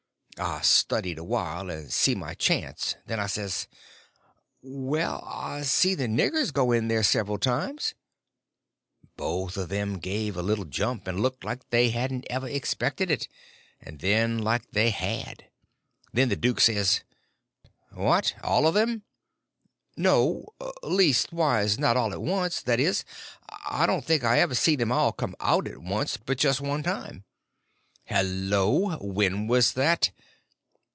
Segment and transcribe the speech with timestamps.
[0.39, 3.67] I studied awhile and see my chance; then I says:
[4.63, 7.93] "Well, I see the niggers go in there several times."
[9.17, 13.27] Both of them gave a little jump, and looked like they hadn't ever expected it,
[13.79, 15.45] and then like they had.
[16.11, 17.01] Then the duke says:
[17.91, 19.03] "What, all of them?"
[19.95, 23.05] "No—leastways, not all at once—that is,
[23.69, 26.81] I don't think I ever see them all come out at once but just one
[26.81, 27.25] time."
[28.07, 28.97] "Hello!
[28.97, 30.09] When was that?"